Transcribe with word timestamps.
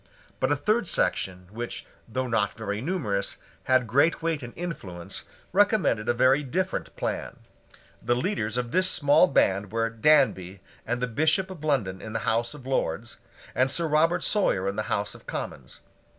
But 0.39 0.51
a 0.51 0.55
third 0.55 0.87
section, 0.87 1.47
which, 1.51 1.85
though 2.09 2.25
not 2.25 2.55
very 2.55 2.81
numerous, 2.81 3.37
had 3.65 3.85
great 3.85 4.19
weight 4.23 4.41
and 4.41 4.51
influence, 4.55 5.25
recommended 5.53 6.09
a 6.09 6.13
very 6.15 6.41
different 6.41 6.95
plan. 6.95 7.35
The 8.01 8.15
leaders 8.15 8.57
of 8.57 8.71
this 8.71 8.89
small 8.89 9.27
band 9.27 9.71
were 9.71 9.91
Danby 9.91 10.59
and 10.87 11.03
the 11.03 11.05
Bishop 11.07 11.51
of 11.51 11.63
London 11.63 12.01
in 12.01 12.13
the 12.13 12.25
House 12.27 12.55
of 12.55 12.65
Lords, 12.65 13.17
and 13.53 13.69
Sir 13.69 13.85
Robert 13.87 14.23
Sawyer 14.23 14.67
in 14.67 14.75
the 14.75 14.89
House 14.89 15.13
of 15.13 15.27
Commons. 15.27 15.81